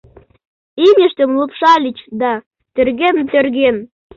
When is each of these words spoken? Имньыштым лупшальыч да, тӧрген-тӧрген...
Имньыштым 0.85 1.29
лупшальыч 1.39 1.97
да, 2.21 2.31
тӧрген-тӧрген... 2.73 3.75